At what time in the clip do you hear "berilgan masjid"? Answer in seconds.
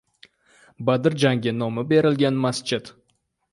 1.93-2.93